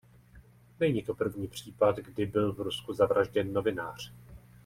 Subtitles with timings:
[0.79, 4.13] Není to první případ, kdy byl v Rusku zavražděn novinář.